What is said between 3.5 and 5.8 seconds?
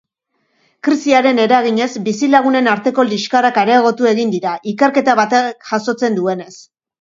areagotu egin dira, ikerketa batek